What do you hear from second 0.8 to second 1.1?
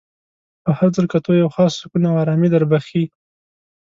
ځل